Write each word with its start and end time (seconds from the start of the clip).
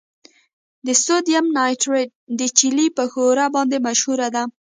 د 0.85 0.87
سوډیم 1.03 1.45
نایټریټ 1.57 2.09
د 2.39 2.41
چیلي 2.57 2.87
په 2.97 3.03
ښوره 3.11 3.45
باندې 3.55 3.77
مشهوره 3.87 4.27
ده. 4.35 4.43